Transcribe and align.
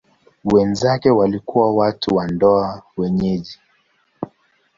Wenzake 0.43 1.09
walikuwa 1.09 1.73
watu 1.75 2.15
wa 2.15 2.27
ndoa 2.27 2.81
wenyeji. 2.97 3.59